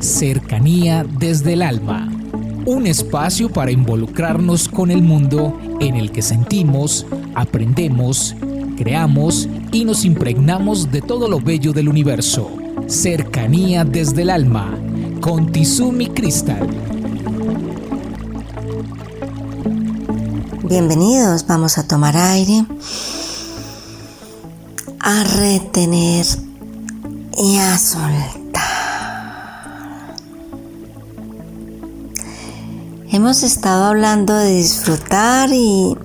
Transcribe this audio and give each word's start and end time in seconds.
Cercanía 0.00 1.04
desde 1.18 1.54
el 1.54 1.62
alma. 1.62 2.08
Un 2.66 2.86
espacio 2.86 3.50
para 3.50 3.70
involucrarnos 3.70 4.68
con 4.68 4.90
el 4.90 5.02
mundo 5.02 5.58
en 5.80 5.96
el 5.96 6.12
que 6.12 6.22
sentimos, 6.22 7.06
aprendemos, 7.34 8.36
creamos 8.76 9.48
y 9.72 9.84
nos 9.84 10.04
impregnamos 10.04 10.90
de 10.90 11.02
todo 11.02 11.28
lo 11.28 11.40
bello 11.40 11.72
del 11.72 11.88
universo. 11.88 12.50
Cercanía 12.86 13.84
desde 13.84 14.22
el 14.22 14.30
alma. 14.30 14.78
Con 15.20 15.52
Tizumi 15.52 16.08
Crystal. 16.08 16.66
Bienvenidos, 20.70 21.46
vamos 21.46 21.78
a 21.78 21.88
tomar 21.88 22.16
aire, 22.16 22.64
a 25.00 25.24
retener 25.24 26.24
y 27.36 27.56
a 27.56 27.76
soltar. 27.76 28.39
Hemos 33.12 33.42
estado 33.42 33.86
hablando 33.86 34.36
de 34.36 34.54
disfrutar 34.54 35.50
y 35.52 35.96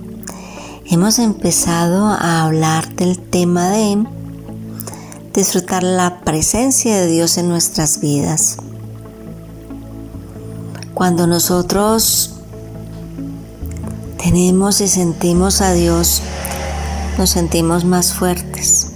hemos 0.86 1.20
empezado 1.20 2.06
a 2.06 2.42
hablar 2.42 2.96
del 2.96 3.16
tema 3.16 3.70
de 3.70 4.04
disfrutar 5.32 5.84
la 5.84 6.22
presencia 6.24 6.96
de 6.96 7.06
Dios 7.06 7.38
en 7.38 7.48
nuestras 7.48 8.00
vidas. 8.00 8.56
Cuando 10.94 11.28
nosotros 11.28 12.40
tenemos 14.18 14.80
y 14.80 14.88
sentimos 14.88 15.60
a 15.60 15.74
Dios, 15.74 16.22
nos 17.18 17.30
sentimos 17.30 17.84
más 17.84 18.14
fuertes. 18.14 18.94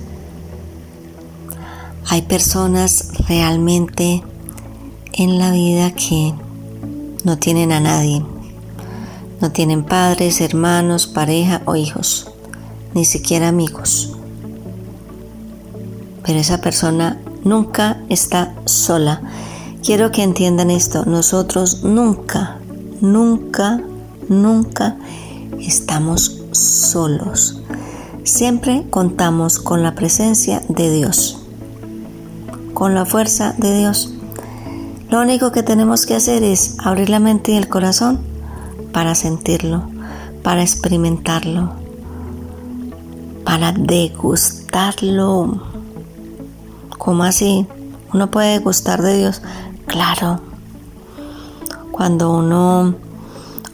Hay 2.08 2.22
personas 2.22 3.12
realmente 3.28 4.24
en 5.12 5.38
la 5.38 5.52
vida 5.52 5.92
que 5.92 6.34
no 7.24 7.38
tienen 7.38 7.72
a 7.72 7.80
nadie. 7.80 8.24
No 9.40 9.50
tienen 9.52 9.84
padres, 9.84 10.40
hermanos, 10.40 11.06
pareja 11.06 11.62
o 11.64 11.74
hijos, 11.76 12.30
ni 12.94 13.04
siquiera 13.04 13.48
amigos. 13.48 14.16
Pero 16.24 16.38
esa 16.38 16.60
persona 16.60 17.20
nunca 17.42 18.02
está 18.08 18.54
sola. 18.66 19.22
Quiero 19.82 20.10
que 20.10 20.22
entiendan 20.22 20.70
esto. 20.70 21.04
Nosotros 21.06 21.84
nunca, 21.84 22.58
nunca, 23.00 23.80
nunca 24.28 24.96
estamos 25.58 26.42
solos. 26.52 27.62
Siempre 28.24 28.86
contamos 28.90 29.58
con 29.58 29.82
la 29.82 29.94
presencia 29.94 30.62
de 30.68 30.92
Dios, 30.92 31.38
con 32.74 32.94
la 32.94 33.06
fuerza 33.06 33.54
de 33.56 33.78
Dios. 33.78 34.14
Lo 35.10 35.20
único 35.20 35.50
que 35.50 35.64
tenemos 35.64 36.06
que 36.06 36.14
hacer 36.14 36.44
es 36.44 36.76
abrir 36.78 37.10
la 37.10 37.18
mente 37.18 37.50
y 37.50 37.56
el 37.56 37.68
corazón 37.68 38.20
para 38.92 39.16
sentirlo, 39.16 39.82
para 40.44 40.62
experimentarlo, 40.62 41.72
para 43.44 43.72
degustarlo. 43.72 45.64
¿Cómo 46.96 47.24
así? 47.24 47.66
¿Uno 48.14 48.30
puede 48.30 48.52
degustar 48.52 49.02
de 49.02 49.18
Dios? 49.18 49.42
Claro. 49.86 50.42
Cuando 51.90 52.30
uno 52.30 52.94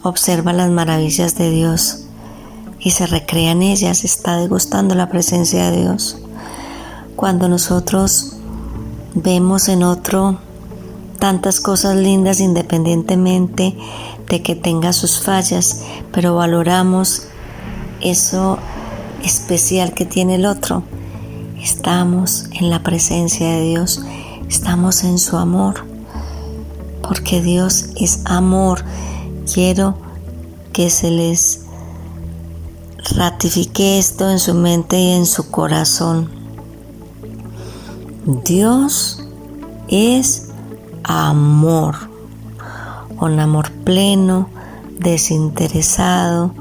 observa 0.01 0.53
las 0.53 0.71
maravillas 0.71 1.37
de 1.37 1.51
Dios 1.51 2.05
y 2.79 2.89
se 2.91 3.05
recrea 3.05 3.51
en 3.51 3.61
ellas, 3.61 4.05
está 4.05 4.37
degustando 4.37 4.95
la 4.95 5.07
presencia 5.07 5.69
de 5.69 5.81
Dios. 5.81 6.17
Cuando 7.15 7.47
nosotros 7.47 8.37
vemos 9.13 9.69
en 9.69 9.83
otro 9.83 10.46
tantas 11.17 11.59
cosas 11.59 11.95
lindas 11.95 12.39
independientemente 12.39 13.75
de 14.29 14.41
que 14.41 14.55
tenga 14.55 14.93
sus 14.93 15.19
fallas, 15.19 15.83
pero 16.11 16.35
valoramos 16.35 17.23
eso 18.01 18.57
especial 19.23 19.93
que 19.93 20.05
tiene 20.05 20.35
el 20.35 20.45
otro. 20.45 20.83
Estamos 21.61 22.47
en 22.53 22.69
la 22.69 22.83
presencia 22.83 23.47
de 23.47 23.61
Dios, 23.61 24.01
estamos 24.47 25.03
en 25.03 25.17
su 25.17 25.37
amor, 25.37 25.85
porque 27.01 27.41
Dios 27.41 27.89
es 27.95 28.21
amor 28.25 28.83
Quiero 29.53 29.95
que 30.73 30.89
se 30.89 31.09
les 31.09 31.61
ratifique 33.15 33.97
esto 33.97 34.29
en 34.29 34.39
su 34.39 34.53
mente 34.53 34.99
y 34.99 35.11
en 35.11 35.25
su 35.25 35.49
corazón. 35.49 36.29
Dios 38.43 39.23
es 39.87 40.46
amor, 41.07 41.95
un 43.19 43.39
amor 43.39 43.71
pleno, 43.71 44.49
desinteresado, 44.99 46.53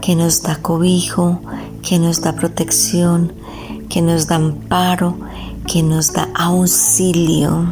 que 0.00 0.16
nos 0.16 0.42
da 0.42 0.56
cobijo, 0.56 1.40
que 1.80 1.98
nos 1.98 2.20
da 2.20 2.34
protección, 2.34 3.32
que 3.88 4.02
nos 4.02 4.26
da 4.26 4.36
amparo, 4.36 5.16
que 5.66 5.82
nos 5.82 6.12
da 6.12 6.28
auxilio. 6.34 7.66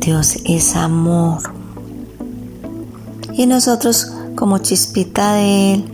Dios 0.00 0.38
es 0.44 0.76
amor. 0.76 1.42
Y 3.32 3.46
nosotros 3.46 4.12
como 4.36 4.58
chispita 4.58 5.34
de 5.34 5.74
Él 5.74 5.84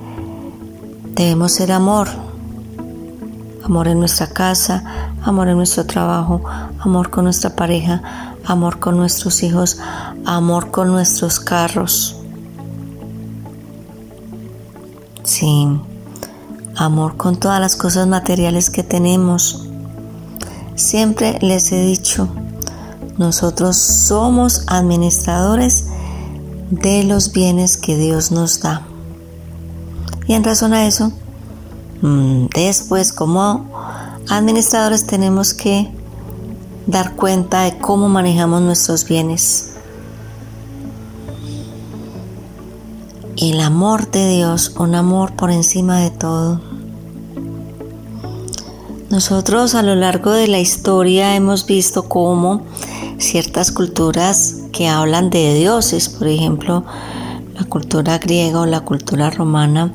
debemos 1.15 1.53
ser 1.53 1.73
amor. 1.73 2.24
Amor 3.65 3.89
en 3.89 3.99
nuestra 3.99 4.27
casa, 4.27 4.85
amor 5.23 5.49
en 5.49 5.57
nuestro 5.57 5.87
trabajo, 5.87 6.43
amor 6.81 7.09
con 7.09 7.25
nuestra 7.25 7.57
pareja, 7.57 8.35
amor 8.45 8.79
con 8.79 8.99
nuestros 8.99 9.43
hijos, 9.43 9.79
amor 10.27 10.71
con 10.71 10.89
nuestros 10.89 11.41
carros. 11.41 12.17
Sí, 15.23 15.67
amor 16.77 17.17
con 17.17 17.37
todas 17.37 17.59
las 17.59 17.75
cosas 17.75 18.07
materiales 18.07 18.69
que 18.69 18.83
tenemos. 18.83 19.67
Siempre 20.75 21.39
les 21.41 21.73
he 21.73 21.81
dicho, 21.81 22.29
nosotros 23.17 23.79
somos 23.79 24.65
administradores 24.67 25.87
de 26.71 27.05
los 27.05 27.33
bienes 27.33 27.79
que 27.79 27.97
Dios 27.97 28.31
nos 28.31 28.61
da. 28.61 28.83
Y 30.27 30.35
en 30.35 30.45
razón 30.45 30.75
a 30.75 30.87
eso, 30.87 31.13
después 32.03 33.13
como 33.13 33.67
administradores 34.29 35.07
tenemos 35.07 35.55
que 35.55 35.91
dar 36.87 37.15
cuenta 37.17 37.63
de 37.63 37.79
cómo 37.79 38.09
manejamos 38.09 38.63
nuestros 38.63 39.07
bienes. 39.07 39.73
El 43.37 43.61
amor 43.61 44.11
de 44.11 44.29
Dios, 44.29 44.75
un 44.79 44.95
amor 44.95 45.35
por 45.35 45.51
encima 45.51 46.01
de 46.01 46.11
todo. 46.11 46.61
Nosotros 49.11 49.75
a 49.75 49.83
lo 49.83 49.95
largo 49.95 50.33
de 50.33 50.49
la 50.49 50.59
historia 50.59 51.37
hemos 51.37 51.67
visto 51.67 52.09
cómo 52.09 52.63
ciertas 53.19 53.71
culturas 53.71 54.57
que 54.73 54.89
hablan 54.89 55.31
de 55.31 55.55
dioses, 55.55 56.09
por 56.09 56.29
ejemplo, 56.29 56.85
la 57.55 57.65
cultura 57.65 58.19
griega 58.19 58.61
o 58.61 58.67
la 58.67 58.81
cultura 58.81 59.31
romana 59.31 59.93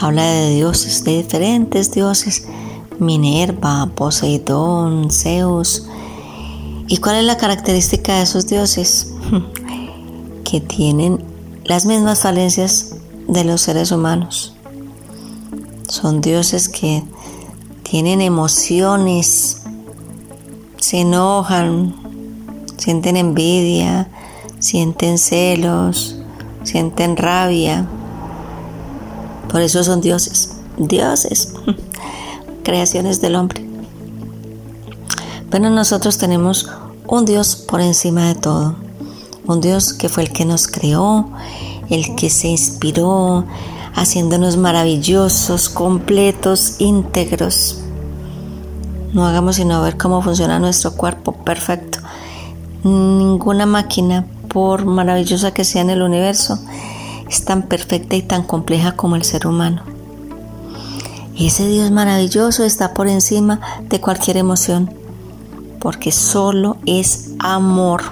habla 0.00 0.24
de 0.24 0.54
dioses, 0.54 1.04
de 1.04 1.18
diferentes 1.18 1.92
dioses, 1.92 2.46
Minerva, 2.98 3.90
Poseidón, 3.94 5.10
Zeus. 5.10 5.86
¿Y 6.88 6.96
cuál 6.96 7.16
es 7.16 7.24
la 7.24 7.36
característica 7.36 8.16
de 8.16 8.22
esos 8.22 8.46
dioses? 8.46 9.12
que 10.44 10.60
tienen 10.60 11.22
las 11.64 11.86
mismas 11.86 12.22
falencias 12.22 12.96
de 13.28 13.44
los 13.44 13.60
seres 13.60 13.92
humanos. 13.92 14.54
Son 15.88 16.20
dioses 16.20 16.68
que 16.68 17.04
tienen 17.82 18.20
emociones, 18.20 19.62
se 20.78 21.00
enojan, 21.02 21.94
sienten 22.78 23.16
envidia, 23.16 24.08
sienten 24.58 25.18
celos, 25.18 26.16
sienten 26.64 27.16
rabia. 27.16 27.88
Por 29.50 29.62
eso 29.62 29.82
son 29.82 30.00
dioses, 30.00 30.52
dioses, 30.78 31.52
creaciones 32.62 33.20
del 33.20 33.36
hombre. 33.36 33.66
Pero 35.50 35.68
nosotros 35.70 36.18
tenemos 36.18 36.70
un 37.08 37.24
Dios 37.24 37.56
por 37.56 37.80
encima 37.80 38.28
de 38.28 38.36
todo, 38.36 38.76
un 39.46 39.60
Dios 39.60 39.92
que 39.92 40.08
fue 40.08 40.22
el 40.22 40.32
que 40.32 40.44
nos 40.44 40.68
creó, 40.68 41.28
el 41.88 42.14
que 42.14 42.30
se 42.30 42.48
inspiró, 42.48 43.44
haciéndonos 43.94 44.56
maravillosos, 44.56 45.68
completos, 45.68 46.76
íntegros. 46.78 47.78
No 49.12 49.26
hagamos 49.26 49.56
sino 49.56 49.82
ver 49.82 49.96
cómo 49.96 50.22
funciona 50.22 50.60
nuestro 50.60 50.92
cuerpo. 50.92 51.32
Perfecto. 51.32 51.98
Ninguna 52.84 53.66
máquina, 53.66 54.24
por 54.48 54.84
maravillosa 54.84 55.52
que 55.52 55.64
sea 55.64 55.82
en 55.82 55.90
el 55.90 56.02
universo, 56.02 56.60
es 57.30 57.44
tan 57.44 57.62
perfecta 57.62 58.16
y 58.16 58.22
tan 58.22 58.42
compleja 58.42 58.96
como 58.96 59.14
el 59.14 59.22
ser 59.22 59.46
humano. 59.46 59.82
ese 61.38 61.68
Dios 61.68 61.90
maravilloso 61.92 62.64
está 62.64 62.92
por 62.92 63.06
encima 63.06 63.60
de 63.88 64.00
cualquier 64.00 64.36
emoción, 64.36 64.92
porque 65.78 66.10
solo 66.10 66.76
es 66.86 67.30
amor. 67.38 68.02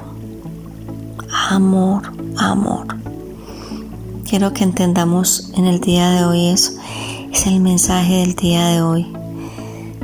Amor, 1.50 2.12
amor. 2.36 2.86
Quiero 4.24 4.52
que 4.52 4.62
entendamos 4.62 5.52
en 5.56 5.66
el 5.66 5.80
día 5.80 6.10
de 6.10 6.24
hoy 6.24 6.46
eso. 6.46 6.72
Es 7.32 7.46
el 7.46 7.60
mensaje 7.60 8.18
del 8.18 8.34
día 8.34 8.68
de 8.68 8.82
hoy. 8.82 9.12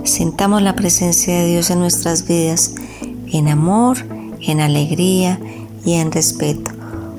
Sintamos 0.02 0.60
la 0.60 0.74
presencia 0.74 1.38
de 1.38 1.46
Dios 1.46 1.70
en 1.70 1.78
nuestras 1.78 2.26
vidas, 2.26 2.74
en 3.28 3.48
amor, 3.48 3.96
en 4.40 4.60
alegría 4.60 5.38
y 5.84 5.94
en 5.94 6.10
respeto. 6.10 6.73